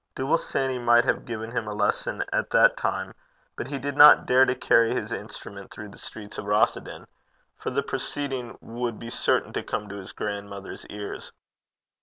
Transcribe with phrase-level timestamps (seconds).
[0.15, 3.13] Dooble Sanny might have given him a lesson at that time,
[3.55, 7.05] but he did not dare to carry his instrument through the streets of Rothieden,
[7.55, 11.31] for the proceeding would be certain to come to his grandmother's ears.